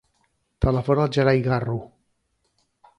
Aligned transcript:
Telefona 0.65 1.05
al 1.07 1.13
Gerai 1.19 1.45
Garro. 1.51 1.79